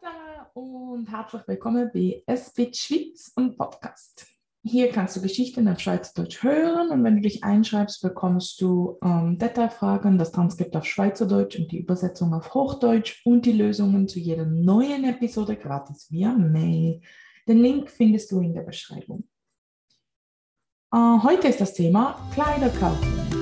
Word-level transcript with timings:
zusammen 0.00 0.46
und 0.54 1.10
herzlich 1.10 1.42
willkommen 1.46 1.90
bei 1.92 2.22
SBIT 2.26 2.76
Schweiz 2.76 3.32
und 3.36 3.56
Podcast. 3.56 4.26
Hier 4.62 4.90
kannst 4.90 5.16
du 5.16 5.22
Geschichten 5.22 5.68
auf 5.68 5.80
Schweizerdeutsch 5.80 6.42
hören 6.42 6.90
und 6.90 7.02
wenn 7.02 7.16
du 7.16 7.22
dich 7.22 7.44
einschreibst, 7.44 8.02
bekommst 8.02 8.60
du 8.60 8.98
ähm, 9.02 9.38
Detailfragen, 9.38 10.18
das 10.18 10.32
Transkript 10.32 10.76
auf 10.76 10.84
Schweizerdeutsch 10.84 11.58
und 11.58 11.72
die 11.72 11.78
Übersetzung 11.78 12.34
auf 12.34 12.52
Hochdeutsch 12.52 13.22
und 13.24 13.46
die 13.46 13.52
Lösungen 13.52 14.06
zu 14.06 14.18
jeder 14.18 14.44
neuen 14.44 15.04
Episode 15.04 15.56
gratis 15.56 16.10
via 16.10 16.32
Mail. 16.32 17.00
Den 17.48 17.58
Link 17.58 17.90
findest 17.90 18.30
du 18.32 18.40
in 18.40 18.52
der 18.54 18.62
Beschreibung. 18.62 19.24
Äh, 20.92 20.98
heute 21.22 21.48
ist 21.48 21.60
das 21.60 21.74
Thema 21.74 22.18
Kleider 22.34 22.68
kaufen. 22.70 23.39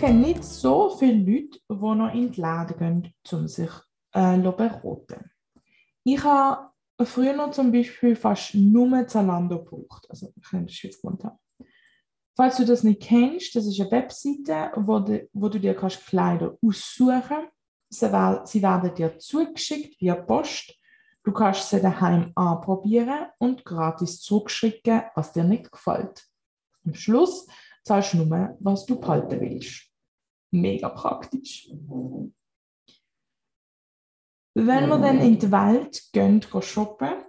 Kenne 0.00 0.20
nicht 0.20 0.42
so 0.42 0.96
viele 0.96 1.18
Leute, 1.18 1.58
die 1.68 1.74
noch 1.74 2.14
in 2.14 2.32
die 2.32 2.40
Läden 2.40 2.78
gehen, 2.78 3.14
um 3.32 3.46
sich 3.46 3.70
äh, 4.12 4.38
beraten. 4.38 5.30
Ich 6.04 6.24
habe 6.24 6.70
früher 7.04 7.34
noch 7.34 7.50
zum 7.50 7.70
Beispiel 7.70 8.16
fast 8.16 8.54
nur 8.54 9.06
Zalando 9.06 9.62
gebraucht, 9.62 10.06
also 10.08 10.32
ich 10.34 10.52
in 10.54 10.66
der 10.66 10.72
Schweiz 10.72 11.02
gewohnt. 11.02 11.24
Falls 12.34 12.56
du 12.56 12.64
das 12.64 12.82
nicht 12.82 13.02
kennst, 13.02 13.54
das 13.54 13.66
ist 13.66 13.78
eine 13.78 13.90
Webseite, 13.90 14.72
wo, 14.76 15.00
de, 15.00 15.28
wo 15.34 15.50
du 15.50 15.60
dir 15.60 15.74
kannst 15.74 16.06
Kleider 16.06 16.56
aussuchen 16.64 17.22
kannst. 17.28 17.52
Sie, 17.90 18.06
sie 18.44 18.62
werden 18.62 18.94
dir 18.94 19.18
zugeschickt 19.18 20.00
via 20.00 20.14
Post. 20.14 20.78
Du 21.24 21.32
kannst 21.32 21.68
sie 21.68 21.82
daheim 21.82 22.32
anprobieren 22.36 23.26
und 23.38 23.66
gratis 23.66 24.22
zurückschicken, 24.22 25.02
was 25.14 25.32
dir 25.32 25.44
nicht 25.44 25.70
gefällt. 25.70 26.24
Am 26.86 26.94
Schluss 26.94 27.46
zahlst 27.84 28.14
du 28.14 28.24
nur, 28.24 28.56
was 28.60 28.86
du 28.86 28.98
behalten 28.98 29.38
willst 29.38 29.89
mega 30.50 30.88
praktisch. 30.88 31.70
Wenn 34.54 34.88
wir 34.88 34.98
dann 34.98 35.20
in 35.20 35.38
die 35.38 35.50
Welt 35.50 36.02
gehen, 36.12 36.40
gehen 36.40 36.62
shoppen, 36.62 37.24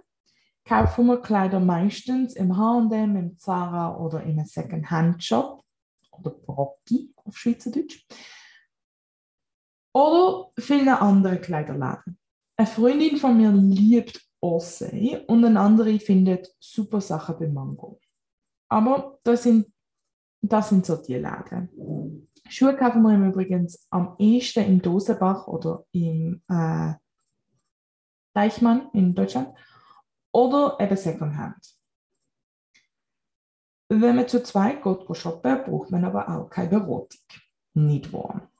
kaufen 0.64 1.06
wir 1.06 1.20
Kleider 1.20 1.60
meistens 1.60 2.34
im 2.34 2.56
H&M, 2.56 3.16
im 3.16 3.38
Zara 3.38 3.96
oder 3.96 4.22
in 4.22 4.38
einem 4.38 4.46
Second-Hand-Shop 4.46 5.62
oder 6.10 6.30
Brocki 6.30 7.12
auf 7.24 7.36
Schweizerdeutsch 7.36 8.04
oder 9.94 10.50
vielen 10.58 10.88
anderen 10.88 11.40
Kleiderläden. 11.40 12.18
Eine 12.56 12.66
Freundin 12.66 13.16
von 13.16 13.36
mir 13.36 13.50
liebt 13.52 14.20
Orsay 14.40 15.24
und 15.26 15.44
eine 15.44 15.60
andere 15.60 15.98
findet 16.00 16.54
super 16.58 17.00
Sachen 17.00 17.38
bei 17.38 17.48
Mango. 17.48 18.00
Aber 18.68 19.18
das 19.22 19.44
sind, 19.44 19.72
das 20.42 20.68
sind 20.68 20.84
so 20.84 20.96
die 20.96 21.14
Läden. 21.14 22.28
Schuhe 22.48 22.76
kaufen 22.76 23.02
wir 23.02 23.28
übrigens 23.28 23.86
am 23.90 24.16
ehesten 24.18 24.66
im 24.66 24.82
Dosenbach 24.82 25.46
oder 25.46 25.84
im 25.92 26.42
äh, 26.48 26.92
Deichmann 28.34 28.90
in 28.92 29.14
Deutschland 29.14 29.56
oder 30.32 30.76
eben 30.80 30.96
Secondhand. 30.96 31.78
Wenn 33.88 34.16
man 34.16 34.28
zu 34.28 34.42
zweit 34.42 34.82
geht 34.82 35.16
shoppen, 35.16 35.64
braucht 35.64 35.90
man 35.90 36.04
aber 36.04 36.28
auch 36.28 36.50
keine 36.50 36.80
Beratung. 36.80 37.20
Nicht 37.74 38.12
wahr? 38.12 38.50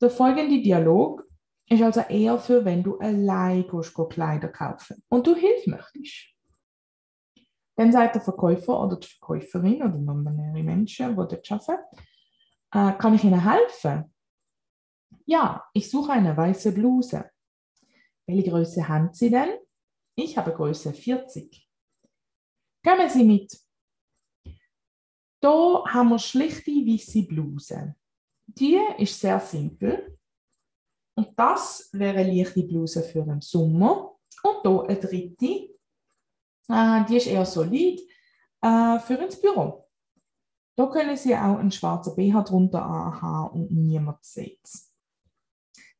Der 0.00 0.10
folgende 0.10 0.60
Dialog 0.60 1.24
ist 1.68 1.82
also 1.82 2.00
eher 2.00 2.38
für, 2.38 2.64
wenn 2.64 2.82
du 2.82 2.98
allein 2.98 3.66
gehst, 3.68 3.94
Kleider 4.10 4.48
kaufen 4.48 5.02
und 5.08 5.26
du 5.26 5.34
Hilfe 5.34 5.70
möchtest. 5.70 6.31
Dann 7.76 7.92
sagt 7.92 8.16
der 8.16 8.22
Verkäufer 8.22 8.80
oder 8.80 8.96
die 8.96 9.06
Verkäuferin 9.06 9.82
oder 9.82 9.98
mehrere 10.32 10.62
Menschen, 10.62 11.08
die 11.10 11.14
dort 11.14 11.50
arbeiten, 11.50 11.82
äh, 12.72 12.92
kann 12.98 13.14
ich 13.14 13.24
Ihnen 13.24 13.42
helfen? 13.42 14.14
Ja, 15.26 15.64
ich 15.72 15.90
suche 15.90 16.12
eine 16.12 16.36
weiße 16.36 16.72
Bluse. 16.72 17.30
Welche 18.26 18.50
Größe 18.50 18.88
haben 18.88 19.12
Sie 19.12 19.30
denn? 19.30 19.58
Ich 20.14 20.36
habe 20.36 20.52
Größe 20.52 20.92
40. 20.92 21.68
Kommen 22.84 23.08
Sie 23.08 23.24
mit. 23.24 23.58
Da 25.40 25.84
haben 25.86 26.10
wir 26.10 26.18
schlichte 26.18 26.70
weiße 26.70 27.22
Bluse. 27.22 27.94
Die 28.46 28.78
ist 28.98 29.18
sehr 29.18 29.40
simpel. 29.40 30.18
Und 31.14 31.28
das 31.36 31.90
wäre 31.92 32.18
eine 32.18 32.32
leichte 32.32 32.62
Bluse 32.62 33.02
für 33.02 33.22
den 33.22 33.40
Sommer. 33.40 34.16
Und 34.42 34.64
hier 34.64 34.82
eine 34.88 35.00
dritte. 35.00 35.71
Äh, 36.68 37.04
die 37.06 37.16
ist 37.16 37.26
eher 37.26 37.46
solid 37.46 38.00
äh, 38.60 38.98
für 39.00 39.14
ins 39.14 39.40
Büro. 39.40 39.88
Da 40.76 40.86
können 40.86 41.16
Sie 41.16 41.34
auch 41.34 41.58
einen 41.58 41.72
schwarzen 41.72 42.16
BH 42.16 42.42
drunter 42.42 42.82
anhaben 42.84 43.66
und 43.66 43.72
niemand 43.72 44.24
sieht 44.24 44.60
es. 44.64 44.92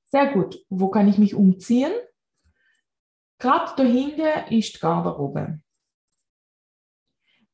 Sehr 0.07 0.33
gut. 0.33 0.65
Wo 0.69 0.89
kann 0.89 1.09
ich 1.09 1.19
mich 1.19 1.35
umziehen? 1.35 1.93
Gerade 3.39 3.73
dahinter 3.77 4.51
ist 4.51 4.75
die 4.75 4.79
Garderobe. 4.79 5.61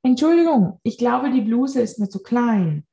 Entschuldigung, 0.03 0.81
ich 0.83 0.99
glaube, 0.99 1.31
die 1.31 1.41
Bluse 1.41 1.81
ist 1.81 1.99
mir 1.99 2.09
zu 2.09 2.23
klein. 2.23 2.87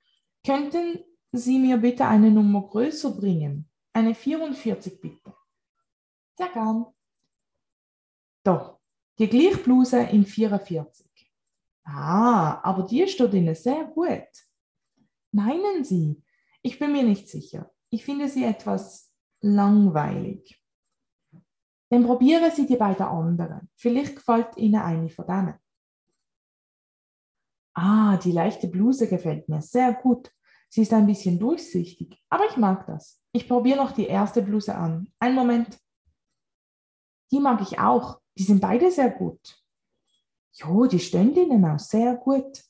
Könnten 0.46 1.04
Sie 1.32 1.60
mir 1.60 1.78
bitte 1.78 2.06
eine 2.06 2.32
Nummer 2.32 2.68
größer 2.68 3.12
bringen? 3.12 3.70
Eine 3.94 4.16
44 4.16 5.02
bitte. 5.02 5.34
Sehr 6.38 6.50
gern. 6.50 6.86
Doch, 8.44 8.75
die 9.18 9.28
gleiche 9.28 9.58
Bluse 9.58 10.02
in 10.02 10.26
44. 10.26 11.06
Ah, 11.86 12.60
aber 12.64 12.84
die 12.84 13.08
steht 13.08 13.34
Ihnen 13.34 13.56
sehr 13.56 13.86
gut. 13.86 14.28
Meinen 15.32 15.84
Sie? 15.84 16.24
Ich 16.62 16.80
bin 16.80 16.92
mir 16.92 17.04
nicht 17.04 17.30
sicher. 17.30 17.72
Ich 17.90 18.04
finde 18.04 18.28
sie 18.28 18.44
etwas 18.44 19.14
langweilig. 19.42 20.60
Dann 21.90 22.06
probieren 22.06 22.52
Sie 22.52 22.66
die 22.66 22.76
beiden 22.76 23.06
anderen. 23.06 23.70
Vielleicht 23.76 24.16
gefällt 24.16 24.58
Ihnen 24.58 24.82
eine 24.82 25.10
von 25.10 25.28
denen. 25.28 25.60
Ah, 27.76 28.18
die 28.18 28.32
leichte 28.32 28.68
Bluse 28.68 29.08
gefällt 29.08 29.48
mir 29.48 29.62
sehr 29.62 29.94
gut. 29.94 30.32
Sie 30.70 30.82
ist 30.82 30.94
ein 30.94 31.06
bisschen 31.06 31.38
durchsichtig, 31.38 32.22
aber 32.30 32.46
ich 32.50 32.58
mag 32.58 32.88
das. 32.88 33.22
Ich 33.32 33.48
probiere 33.48 33.78
noch 33.78 33.92
die 33.92 34.08
erste 34.08 34.42
Bluse 34.42 34.76
an. 34.76 35.14
Einen 35.20 35.36
Moment. 35.36 35.78
Die 37.32 37.40
mag 37.40 37.62
ich 37.62 37.80
auch. 37.80 38.20
Die 38.38 38.44
sind 38.44 38.60
beide 38.60 38.92
sehr 38.92 39.12
gut. 39.12 39.58
Ja, 40.54 40.88
die 40.88 41.00
stehen 41.00 41.36
ihnen 41.36 41.66
auch 41.66 41.80
sehr 41.80 42.16
gut. 42.16 42.64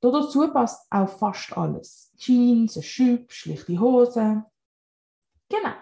Dazu 0.00 0.52
passt 0.52 0.86
auch 0.90 1.08
fast 1.08 1.56
alles. 1.56 2.12
Jeans, 2.16 2.76
ein 2.76 2.82
Schüpp, 2.82 3.32
schlichte 3.32 3.78
Hose. 3.78 4.44
Genau. 5.48 5.74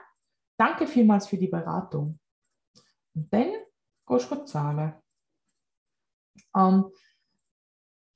Danke 0.59 0.87
vielmals 0.87 1.27
für 1.27 1.39
die 1.39 1.49
Beratung. 1.49 2.19
Und 3.15 3.33
dann 3.33 3.53
gehst 4.06 4.31
du 4.31 4.44
zahlen. 4.44 4.94
Um, 6.53 6.93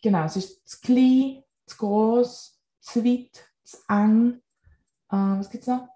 genau, 0.03 0.25
es 0.25 0.37
ist 0.37 0.69
zu 0.69 0.81
klein, 0.81 1.43
zu 1.67 1.77
groß, 1.79 2.61
zu 2.81 3.05
weit, 3.05 3.49
zu 3.63 3.79
eng. 3.89 4.43
Uh, 5.11 5.39
was 5.39 5.51
gibt 5.51 5.63
es 5.63 5.69
noch? 5.69 5.89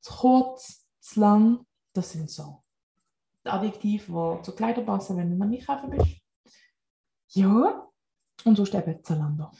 Zu 0.00 0.12
kurz, 0.12 0.86
zu 1.00 1.20
lang. 1.20 1.66
Das 1.92 2.12
sind 2.12 2.30
so 2.30 2.63
Adjektive, 3.44 4.38
die 4.38 4.42
zu 4.42 4.54
Kleider 4.54 4.82
passen, 4.82 5.16
wenn 5.16 5.30
du 5.30 5.36
noch 5.36 5.46
nicht 5.46 5.66
kaufen 5.66 5.90
bist. 5.90 6.20
Ja, 7.30 7.88
und 8.44 8.56
so 8.56 8.64
eben 8.64 9.02
Zalando. 9.02 9.50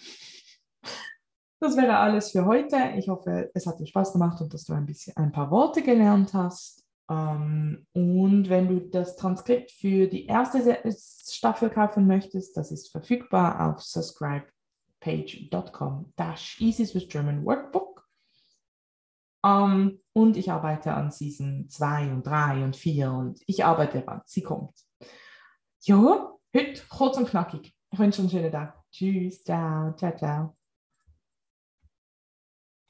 Das 1.61 1.77
wäre 1.77 1.97
alles 1.97 2.33
für 2.33 2.45
heute. 2.45 2.77
Ich 2.99 3.09
hoffe, 3.09 3.51
es 3.55 3.67
hat 3.67 3.81
dir 3.81 3.87
Spaß 3.87 4.13
gemacht 4.13 4.39
und 4.41 4.53
dass 4.53 4.65
du 4.65 4.75
ein, 4.75 4.85
bisschen, 4.85 5.17
ein 5.17 5.33
paar 5.33 5.51
Worte 5.51 5.83
gelernt 5.83 6.35
hast. 6.35 6.85
Ähm, 7.11 7.87
und 7.93 8.49
wenn 8.49 8.69
du 8.69 8.81
das 8.81 9.17
Transkript 9.17 9.71
für 9.71 10.07
die 10.07 10.25
erste 10.27 10.81
Staffel 10.95 11.69
kaufen 11.71 12.07
möchtest, 12.07 12.57
das 12.57 12.71
ist 12.71 12.93
verfügbar 12.93 13.71
auf 13.71 13.83
subscribepage.com 13.83 16.13
dash 16.17 16.61
easy 16.61 16.85
with 16.95 17.09
German 17.09 17.45
Workbook. 17.45 17.84
Um, 19.45 20.01
und 20.15 20.39
ich 20.39 20.51
arbeite 20.51 20.95
an 20.95 21.11
Season 21.11 21.69
2 21.69 22.13
und 22.13 22.27
3 22.27 22.65
und 22.65 22.77
4 22.77 23.13
und 23.13 23.43
ich 23.47 23.65
arbeite 23.65 24.01
daran. 24.01 24.23
Sie 24.25 24.43
kommt. 24.43 24.73
Ja, 25.83 26.35
Heute 26.57 26.83
kurz 26.89 27.17
und 27.17 27.29
knackig. 27.29 27.75
Ich 27.91 27.99
wünsche 27.99 28.23
einen 28.23 28.31
schönen 28.31 28.53
Tag. 28.53 28.81
Tschüss, 28.93 29.43
ciao, 29.43 29.93
ciao, 29.97 30.17
ciao. 30.17 30.57